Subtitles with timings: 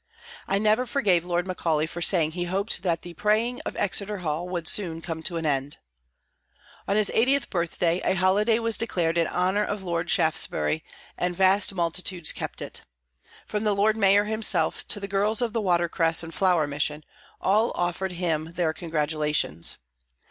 [0.47, 4.49] I never forgave Lord Macaulay for saying he hoped that the "praying of Exeter Hall
[4.49, 5.77] would soon come to an end."
[6.87, 10.83] On his 80th birthday, a holiday was declared in honour of Lord Shaftesbury,
[11.19, 12.81] and vast multitudes kept it.
[13.45, 17.03] From the Lord Mayor himself to the girls of the Water Cress and Flower Mission,
[17.39, 19.77] all offered him their congratulations.